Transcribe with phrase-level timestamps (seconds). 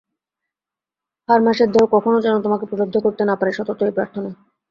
[1.29, 4.29] হাড়মাসের দেহ কখনও যেন তোমাকে প্রলুব্ধ করতে না পারে, সতত এই প্রার্থনা।